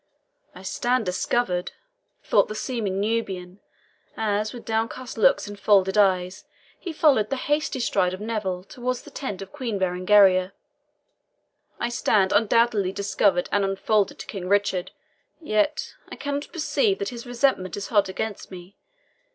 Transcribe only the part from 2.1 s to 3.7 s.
thought the seeming Nubian,